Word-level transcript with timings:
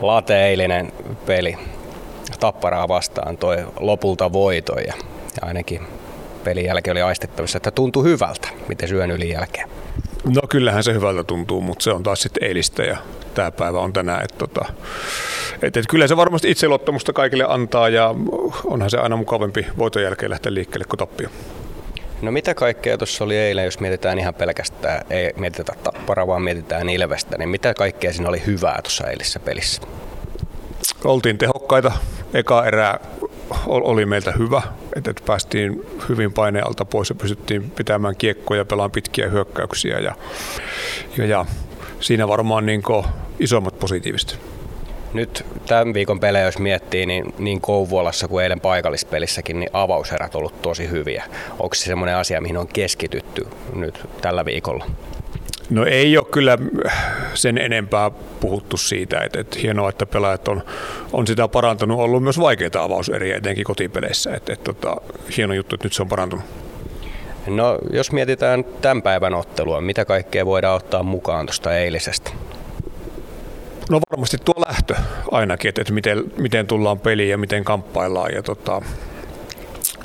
Late 0.00 0.46
eilinen 0.46 0.92
peli 1.26 1.56
Tapparaa 2.40 2.88
vastaan 2.88 3.36
toi 3.36 3.56
lopulta 3.80 4.32
voiton 4.32 4.82
ja 4.86 4.94
ainakin 5.42 5.80
pelin 6.44 6.64
jälkeen 6.64 6.92
oli 6.92 7.02
aistettavissa, 7.02 7.56
että 7.56 7.70
tuntui 7.70 8.04
hyvältä, 8.04 8.48
miten 8.68 8.88
syön 8.88 9.10
yli 9.10 9.30
jälkeen. 9.30 9.68
No 10.24 10.40
kyllähän 10.48 10.84
se 10.84 10.94
hyvältä 10.94 11.24
tuntuu, 11.24 11.60
mutta 11.60 11.82
se 11.82 11.90
on 11.90 12.02
taas 12.02 12.22
sitten 12.22 12.44
eilistä 12.44 12.82
ja 12.82 12.96
tämä 13.34 13.50
päivä 13.50 13.80
on 13.80 13.92
tänään. 13.92 14.24
Että 14.24 14.38
tota, 14.38 14.64
et, 15.62 15.76
et 15.76 15.86
kyllä 15.88 16.06
se 16.06 16.16
varmasti 16.16 16.50
itseluottamusta 16.50 17.12
kaikille 17.12 17.44
antaa 17.48 17.88
ja 17.88 18.14
onhan 18.64 18.90
se 18.90 18.98
aina 18.98 19.16
mukavampi 19.16 19.66
voiton 19.78 20.02
jälkeen 20.02 20.30
lähteä 20.30 20.54
liikkeelle 20.54 20.84
kuin 20.84 20.98
tappio. 20.98 21.28
No 22.22 22.32
mitä 22.32 22.54
kaikkea 22.54 22.98
tuossa 22.98 23.24
oli 23.24 23.36
eilen, 23.36 23.64
jos 23.64 23.80
mietitään 23.80 24.18
ihan 24.18 24.34
pelkästään, 24.34 25.06
ei 25.10 25.32
mietitä 25.36 25.72
tappara, 25.82 26.26
vaan 26.26 26.42
mietitään 26.42 26.88
Ilvestä, 26.88 27.38
niin 27.38 27.48
mitä 27.48 27.74
kaikkea 27.74 28.12
siinä 28.12 28.28
oli 28.28 28.42
hyvää 28.46 28.78
tuossa 28.82 29.06
eilisessä 29.06 29.40
pelissä? 29.40 29.82
Oltiin 31.04 31.38
tehokkaita. 31.38 31.92
Eka 32.34 32.66
erää 32.66 33.00
oli 33.66 34.06
meiltä 34.06 34.32
hyvä, 34.32 34.62
että 34.96 35.14
päästiin 35.26 35.86
hyvin 36.08 36.32
painealta 36.32 36.84
pois 36.84 37.08
ja 37.08 37.14
pystyttiin 37.14 37.70
pitämään 37.70 38.16
kiekkoja 38.16 38.60
ja 38.60 38.64
pelaamaan 38.64 38.90
pitkiä 38.90 39.28
hyökkäyksiä. 39.28 39.98
Ja, 39.98 40.14
ja, 41.16 41.26
ja 41.26 41.46
siinä 42.00 42.28
varmaan 42.28 42.66
niin 42.66 42.82
isommat 43.40 43.78
positiiviset. 43.78 44.38
Nyt 45.12 45.46
tämän 45.66 45.94
viikon 45.94 46.20
pelejä, 46.20 46.44
jos 46.44 46.58
miettii, 46.58 47.06
niin, 47.06 47.34
niin 47.38 47.60
Kouvolassa 47.60 48.28
kuin 48.28 48.42
eilen 48.42 48.60
paikallispelissäkin, 48.60 49.60
niin 49.60 49.70
avauserät 49.72 50.34
on 50.34 50.38
ollut 50.38 50.62
tosi 50.62 50.90
hyviä. 50.90 51.24
Onko 51.58 51.74
se 51.74 51.84
semmoinen 51.84 52.16
asia, 52.16 52.40
mihin 52.40 52.56
on 52.56 52.68
keskitytty 52.68 53.46
nyt 53.74 54.00
tällä 54.20 54.44
viikolla? 54.44 54.86
No 55.70 55.84
ei 55.84 56.18
ole 56.18 56.26
kyllä 56.30 56.58
sen 57.34 57.58
enempää 57.58 58.10
puhuttu 58.40 58.76
siitä, 58.76 59.20
että, 59.20 59.40
että 59.40 59.58
hienoa, 59.62 59.88
että 59.88 60.06
pelaajat 60.06 60.48
on, 60.48 60.62
on 61.12 61.26
sitä 61.26 61.48
parantanut. 61.48 61.98
On 61.98 62.04
ollut 62.04 62.22
myös 62.22 62.40
vaikeita 62.40 62.82
avauseriä, 62.82 63.36
etenkin 63.36 63.64
kotipeleissä. 63.64 64.34
Että, 64.34 64.52
että, 64.52 64.70
että, 64.70 64.96
hieno 65.36 65.54
juttu, 65.54 65.74
että 65.74 65.86
nyt 65.86 65.92
se 65.92 66.02
on 66.02 66.08
parantunut. 66.08 66.44
No 67.46 67.78
jos 67.92 68.12
mietitään 68.12 68.64
tämän 68.64 69.02
päivän 69.02 69.34
ottelua, 69.34 69.80
mitä 69.80 70.04
kaikkea 70.04 70.46
voidaan 70.46 70.76
ottaa 70.76 71.02
mukaan 71.02 71.46
tuosta 71.46 71.76
eilisestä? 71.76 72.30
No 73.88 74.00
varmasti 74.10 74.36
tuo 74.44 74.54
lähtö 74.68 74.94
ainakin, 75.30 75.68
että, 75.68 75.80
että 75.80 75.92
miten, 75.92 76.24
miten 76.36 76.66
tullaan 76.66 76.98
peliin 77.00 77.30
ja 77.30 77.38
miten 77.38 77.64
kamppaillaan 77.64 78.34
ja, 78.34 78.42
tota, 78.42 78.82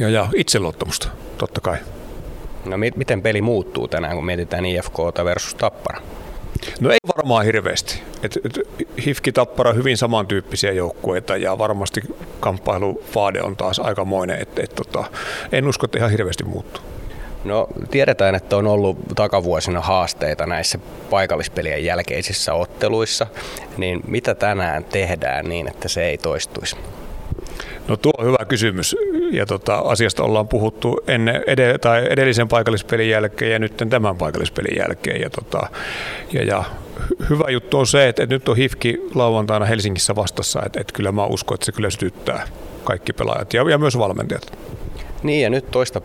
ja, 0.00 0.08
ja 0.08 0.28
itseluottamusta 0.34 1.08
totta 1.38 1.60
kai. 1.60 1.78
No 2.64 2.76
mi- 2.78 2.92
miten 2.96 3.22
peli 3.22 3.42
muuttuu 3.42 3.88
tänään, 3.88 4.14
kun 4.14 4.26
mietitään 4.26 4.66
IFK 4.66 4.98
versus 5.24 5.54
Tappara? 5.54 6.00
No 6.80 6.90
ei 6.90 6.98
varmaan 7.16 7.44
hirveästi. 7.44 8.02
Et, 8.22 8.38
et, 8.44 8.60
Hifki 9.06 9.32
Tappara 9.32 9.72
hyvin 9.72 9.96
samantyyppisiä 9.96 10.72
joukkueita 10.72 11.36
ja 11.36 11.58
varmasti 11.58 12.00
kamppailuvaade 12.40 13.42
on 13.42 13.56
taas 13.56 13.78
aikamoinen. 13.78 14.42
Et, 14.42 14.58
et, 14.58 14.74
tota, 14.74 15.04
en 15.52 15.68
usko, 15.68 15.84
että 15.84 15.98
ihan 15.98 16.10
hirveästi 16.10 16.44
muuttuu. 16.44 16.89
No 17.44 17.66
tiedetään, 17.90 18.34
että 18.34 18.56
on 18.56 18.66
ollut 18.66 18.98
takavuosina 19.16 19.80
haasteita 19.80 20.46
näissä 20.46 20.78
paikallispelien 21.10 21.84
jälkeisissä 21.84 22.54
otteluissa, 22.54 23.26
niin 23.76 24.00
mitä 24.06 24.34
tänään 24.34 24.84
tehdään 24.84 25.48
niin, 25.48 25.68
että 25.68 25.88
se 25.88 26.04
ei 26.04 26.18
toistuisi? 26.18 26.76
No 27.88 27.96
tuo 27.96 28.12
on 28.18 28.26
hyvä 28.26 28.44
kysymys 28.48 28.96
ja 29.32 29.46
tota, 29.46 29.78
asiasta 29.78 30.22
ollaan 30.22 30.48
puhuttu 30.48 31.00
ennen, 31.06 31.42
ed- 31.46 31.78
tai 31.78 32.06
edellisen 32.10 32.48
paikallispelin 32.48 33.10
jälkeen 33.10 33.52
ja 33.52 33.58
nyt 33.58 33.84
tämän 33.90 34.16
paikallispelin 34.16 34.78
jälkeen. 34.78 35.20
Ja, 35.20 35.30
tota, 35.30 35.68
ja, 36.32 36.44
ja 36.44 36.64
hyvä 37.30 37.50
juttu 37.50 37.78
on 37.78 37.86
se, 37.86 38.08
että, 38.08 38.22
että 38.22 38.34
nyt 38.34 38.48
on 38.48 38.56
HIFKI 38.56 39.00
lauantaina 39.14 39.66
Helsingissä 39.66 40.16
vastassa, 40.16 40.62
että, 40.66 40.80
että 40.80 40.92
kyllä 40.92 41.12
mä 41.12 41.26
uskon, 41.26 41.54
että 41.54 41.66
se 41.66 41.72
kyllä 41.72 41.90
sytyttää 41.90 42.48
kaikki 42.84 43.12
pelaajat 43.12 43.54
ja, 43.54 43.70
ja 43.70 43.78
myös 43.78 43.98
valmentajat. 43.98 44.58
Niin 45.22 45.42
ja 45.42 45.50
nyt 45.50 45.70
toista 45.70 46.00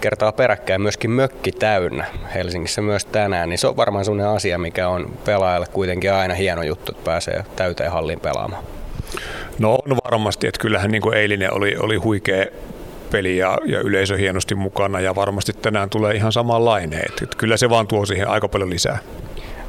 kertaa 0.00 0.32
peräkkäin 0.32 0.80
myöskin 0.80 1.10
mökki 1.10 1.52
täynnä 1.52 2.04
Helsingissä 2.34 2.82
myös 2.82 3.04
tänään, 3.04 3.48
niin 3.48 3.58
se 3.58 3.66
on 3.66 3.76
varmaan 3.76 4.04
sellainen 4.04 4.36
asia, 4.36 4.58
mikä 4.58 4.88
on 4.88 5.10
pelaajalle 5.24 5.66
kuitenkin 5.72 6.12
aina 6.12 6.34
hieno 6.34 6.62
juttu, 6.62 6.92
että 6.92 7.04
pääsee 7.04 7.44
täyteen 7.56 7.92
hallin 7.92 8.20
pelaamaan. 8.20 8.64
No 9.58 9.72
on 9.74 9.96
varmasti, 10.04 10.46
että 10.46 10.60
kyllähän 10.60 10.90
niin 10.90 11.02
kuin 11.02 11.16
eilinen 11.16 11.54
oli, 11.54 11.76
oli 11.76 11.96
huikea 11.96 12.46
peli 13.10 13.36
ja, 13.36 13.58
ja 13.66 13.80
yleisö 13.80 14.16
hienosti 14.16 14.54
mukana 14.54 15.00
ja 15.00 15.14
varmasti 15.14 15.52
tänään 15.52 15.90
tulee 15.90 16.14
ihan 16.14 16.32
samanlainen. 16.32 17.00
Että, 17.08 17.36
kyllä 17.36 17.56
se 17.56 17.70
vaan 17.70 17.86
tuo 17.86 18.06
siihen 18.06 18.28
aika 18.28 18.48
paljon 18.48 18.70
lisää. 18.70 18.98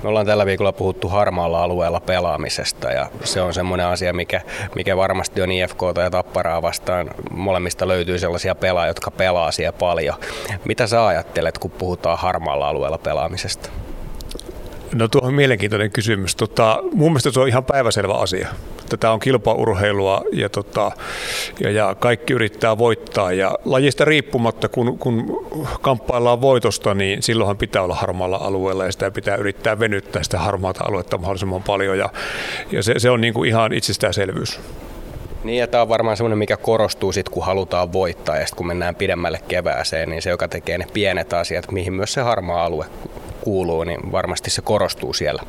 Me 0.03 0.09
ollaan 0.09 0.25
tällä 0.25 0.45
viikolla 0.45 0.71
puhuttu 0.71 1.09
harmaalla 1.09 1.63
alueella 1.63 1.99
pelaamisesta 1.99 2.91
ja 2.91 3.09
se 3.23 3.41
on 3.41 3.53
semmoinen 3.53 3.85
asia, 3.85 4.13
mikä, 4.13 4.41
mikä 4.75 4.97
varmasti 4.97 5.41
on 5.41 5.51
IFK 5.51 5.81
ja 6.03 6.09
Tapparaa 6.09 6.61
vastaan. 6.61 7.09
Molemmista 7.31 7.87
löytyy 7.87 8.19
sellaisia 8.19 8.55
pelaajia, 8.55 8.89
jotka 8.89 9.11
pelaa 9.11 9.51
siellä 9.51 9.77
paljon. 9.79 10.15
Mitä 10.65 10.87
sä 10.87 11.07
ajattelet, 11.07 11.57
kun 11.57 11.71
puhutaan 11.71 12.17
harmaalla 12.17 12.69
alueella 12.69 12.97
pelaamisesta? 12.97 13.69
No 14.93 15.07
tuo 15.07 15.21
on 15.23 15.33
mielenkiintoinen 15.33 15.91
kysymys. 15.91 16.35
Tota, 16.35 16.79
mun 16.93 17.11
mielestä 17.11 17.31
se 17.31 17.39
on 17.39 17.47
ihan 17.47 17.65
päiväselvä 17.65 18.13
asia. 18.13 18.47
Tämä 18.99 19.13
on 19.13 19.19
kilpaurheilua 19.19 20.21
ja, 20.31 20.49
tota, 20.49 20.91
ja, 21.59 21.71
ja 21.71 21.95
kaikki 21.95 22.33
yrittää 22.33 22.77
voittaa. 22.77 23.31
Ja 23.31 23.51
lajista 23.65 24.05
riippumatta, 24.05 24.69
kun, 24.69 24.97
kun 24.97 25.47
kamppaillaan 25.81 26.41
voitosta, 26.41 26.93
niin 26.93 27.23
silloinhan 27.23 27.57
pitää 27.57 27.81
olla 27.81 27.95
harmaalla 27.95 28.37
alueella 28.37 28.85
ja 28.85 28.91
sitä 28.91 29.11
pitää 29.11 29.35
yrittää 29.35 29.79
venyttää 29.79 30.23
sitä 30.23 30.39
harmaata 30.39 30.83
aluetta 30.87 31.17
mahdollisimman 31.17 31.63
paljon. 31.63 31.97
Ja, 31.97 32.09
ja 32.71 32.83
se, 32.83 32.93
se 32.97 33.09
on 33.09 33.21
niin 33.21 33.33
kuin 33.33 33.49
ihan 33.49 33.73
itsestäänselvyys. 33.73 34.59
Niin, 35.43 35.57
ja 35.57 35.67
tämä 35.67 35.81
on 35.81 35.89
varmaan 35.89 36.17
semmoinen, 36.17 36.37
mikä 36.37 36.57
korostuu 36.57 37.11
sitten, 37.11 37.33
kun 37.33 37.45
halutaan 37.45 37.93
voittaa, 37.93 38.37
ja 38.37 38.45
sitten 38.45 38.57
kun 38.57 38.67
mennään 38.67 38.95
pidemmälle 38.95 39.39
kevääseen, 39.47 40.09
niin 40.09 40.21
se, 40.21 40.29
joka 40.29 40.47
tekee 40.47 40.77
ne 40.77 40.87
pienet 40.93 41.33
asiat, 41.33 41.71
mihin 41.71 41.93
myös 41.93 42.13
se 42.13 42.21
harmaa 42.21 42.65
alue 42.65 42.85
kuuluu, 43.39 43.83
niin 43.83 44.11
varmasti 44.11 44.49
se 44.49 44.61
korostuu 44.61 45.13
siellä. 45.13 45.43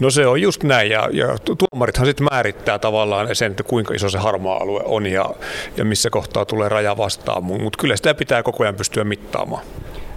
No 0.00 0.10
se 0.10 0.26
on 0.26 0.42
just 0.42 0.62
näin, 0.62 0.90
ja, 0.90 1.08
ja 1.12 1.26
tuomarithan 1.58 2.06
sitten 2.06 2.26
määrittää 2.30 2.78
tavallaan 2.78 3.36
sen, 3.36 3.50
että 3.50 3.62
kuinka 3.62 3.94
iso 3.94 4.08
se 4.08 4.18
harmaa 4.18 4.56
alue 4.56 4.82
on 4.84 5.06
ja, 5.06 5.30
ja 5.76 5.84
missä 5.84 6.10
kohtaa 6.10 6.44
tulee 6.44 6.68
raja 6.68 6.96
vastaan, 6.96 7.44
mutta 7.44 7.78
kyllä 7.80 7.96
sitä 7.96 8.14
pitää 8.14 8.42
koko 8.42 8.62
ajan 8.62 8.74
pystyä 8.74 9.04
mittaamaan. 9.04 9.62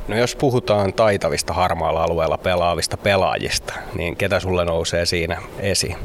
No 0.08 0.18
jos 0.18 0.36
puhutaan 0.36 0.94
taitavista 0.94 1.54
harmaalla 1.54 2.04
alueella 2.04 2.38
pelaavista 2.38 2.98
pelaajista, 2.98 3.74
niin 3.96 4.16
ketä 4.16 4.40
sulle 4.40 4.66
nousee 4.66 5.06
siinä 5.06 5.42
esiin? 5.60 5.98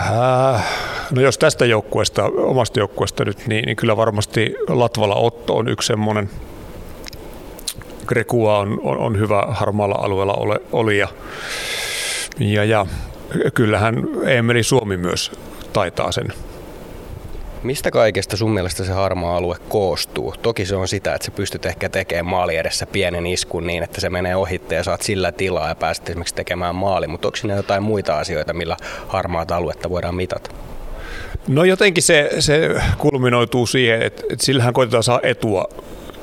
Äh, 0.00 0.64
no 1.10 1.22
jos 1.22 1.38
tästä 1.38 1.66
joukkueesta, 1.66 2.24
omasta 2.24 2.78
joukkueesta 2.78 3.24
nyt, 3.24 3.46
niin, 3.46 3.64
niin 3.64 3.76
kyllä 3.76 3.96
varmasti 3.96 4.54
Latvala 4.68 5.14
Otto 5.14 5.56
on 5.56 5.68
yksi 5.68 5.86
semmoinen. 5.86 6.30
Grekua 8.10 8.58
on, 8.58 8.80
on, 8.82 8.98
on 8.98 9.18
hyvä 9.18 9.42
harmaalla 9.48 9.94
alueella 9.98 10.34
ole, 10.34 10.60
olija. 10.72 11.08
Ja, 12.38 12.64
ja 12.64 12.86
kyllähän 13.54 13.94
Emeli 14.26 14.62
Suomi 14.62 14.96
myös 14.96 15.32
taitaa 15.72 16.12
sen 16.12 16.32
Mistä 17.62 17.90
kaikesta 17.90 18.36
sun 18.36 18.50
mielestä 18.50 18.84
se 18.84 18.92
harmaa 18.92 19.36
alue 19.36 19.56
koostuu? 19.68 20.34
Toki 20.42 20.66
se 20.66 20.76
on 20.76 20.88
sitä, 20.88 21.14
että 21.14 21.24
sä 21.24 21.30
pystyt 21.30 21.66
ehkä 21.66 21.88
tekemään 21.88 22.26
maali 22.26 22.56
edessä 22.56 22.86
pienen 22.86 23.26
iskun 23.26 23.66
niin, 23.66 23.82
että 23.82 24.00
se 24.00 24.10
menee 24.10 24.36
ohitte 24.36 24.74
ja 24.74 24.84
saat 24.84 25.02
sillä 25.02 25.32
tilaa 25.32 25.68
ja 25.68 25.74
pääset 25.74 26.08
esimerkiksi 26.08 26.34
tekemään 26.34 26.74
maali, 26.74 27.06
mutta 27.06 27.28
onko 27.28 27.36
siinä 27.36 27.54
jotain 27.54 27.82
muita 27.82 28.18
asioita, 28.18 28.52
millä 28.52 28.76
harmaata 29.08 29.56
aluetta 29.56 29.90
voidaan 29.90 30.14
mitata? 30.14 30.50
No 31.48 31.64
jotenkin 31.64 32.02
se, 32.02 32.30
se 32.38 32.70
kulminoituu 32.98 33.66
siihen, 33.66 34.02
että, 34.02 34.22
että 34.30 34.44
sillähän 34.44 34.74
koitetaan 34.74 35.02
saada 35.02 35.28
etua 35.28 35.64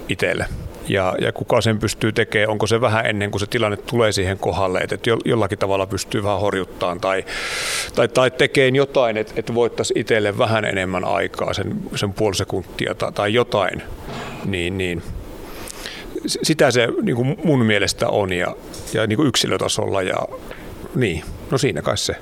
itselle 0.09 0.45
ja, 0.89 1.15
ja 1.21 1.31
kuka 1.31 1.61
sen 1.61 1.79
pystyy 1.79 2.11
tekemään, 2.11 2.49
onko 2.49 2.67
se 2.67 2.81
vähän 2.81 3.05
ennen 3.05 3.31
kuin 3.31 3.39
se 3.39 3.47
tilanne 3.47 3.77
tulee 3.77 4.11
siihen 4.11 4.37
kohdalle, 4.37 4.79
että, 4.79 4.95
että 4.95 5.09
jollakin 5.25 5.59
tavalla 5.59 5.87
pystyy 5.87 6.23
vähän 6.23 6.39
horjuttaan 6.39 6.99
tai, 6.99 7.25
tai, 7.95 8.07
tai 8.07 8.31
tekee 8.31 8.67
jotain, 8.67 9.17
että, 9.17 9.33
että 9.35 9.53
voittaisi 9.53 9.93
itselle 9.97 10.37
vähän 10.37 10.65
enemmän 10.65 11.05
aikaa, 11.05 11.53
sen, 11.53 11.75
sen 11.95 12.13
puoli 12.13 12.35
sekuntia 12.35 12.95
tai, 12.95 13.11
tai 13.11 13.33
jotain, 13.33 13.81
niin, 14.45 14.77
niin 14.77 15.03
sitä 16.25 16.71
se 16.71 16.87
niin 17.01 17.15
kuin 17.15 17.37
mun 17.43 17.65
mielestä 17.65 18.09
on 18.09 18.33
ja, 18.33 18.55
ja 18.93 19.07
niin 19.07 19.17
kuin 19.17 19.27
yksilötasolla 19.27 20.01
ja 20.01 20.17
niin, 20.95 21.23
no 21.51 21.57
siinä 21.57 21.81
kai 21.81 21.97
se. 21.97 22.15